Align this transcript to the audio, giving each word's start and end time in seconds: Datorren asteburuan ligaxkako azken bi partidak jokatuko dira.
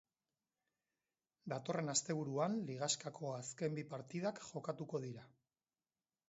Datorren 1.53 1.93
asteburuan 1.93 2.55
ligaxkako 2.71 3.35
azken 3.41 3.77
bi 3.81 3.85
partidak 3.93 4.43
jokatuko 4.49 5.03
dira. 5.07 5.29